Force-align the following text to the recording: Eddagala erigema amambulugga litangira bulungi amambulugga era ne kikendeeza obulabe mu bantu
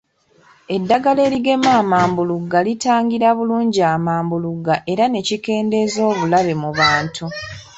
Eddagala 0.75 1.21
erigema 1.27 1.69
amambulugga 1.81 2.57
litangira 2.67 3.29
bulungi 3.37 3.79
amambulugga 3.93 4.75
era 4.91 5.05
ne 5.09 5.21
kikendeeza 5.27 5.99
obulabe 6.11 6.53
mu 6.63 6.69
bantu 6.79 7.25